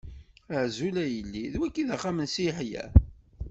Azul 0.59 0.95
a 1.03 1.05
yelli, 1.13 1.45
d 1.53 1.55
wagi 1.59 1.79
i 1.81 1.87
d 1.87 1.89
axxam 1.95 2.19
n 2.23 2.27
Si 2.33 2.43
Yeḥya? 2.45 2.85